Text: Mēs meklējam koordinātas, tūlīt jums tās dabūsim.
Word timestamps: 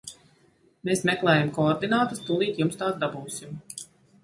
Mēs 0.89 1.03
meklējam 1.09 1.51
koordinātas, 1.59 2.25
tūlīt 2.31 2.59
jums 2.65 2.83
tās 2.83 3.01
dabūsim. 3.07 3.65